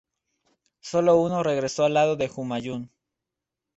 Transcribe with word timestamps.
Solo 0.79 1.21
uno 1.21 1.43
regresó 1.43 1.85
al 1.85 1.93
lado 1.93 2.15
de 2.15 2.27
Humayun. 2.35 2.89